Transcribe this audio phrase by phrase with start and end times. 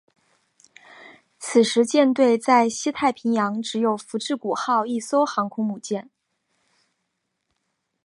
[1.37, 6.09] 此时舰队在西太平洋只有福治谷号一艘航空母舰。